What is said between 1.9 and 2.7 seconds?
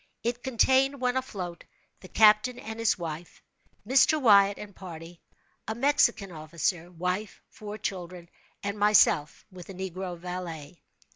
the captain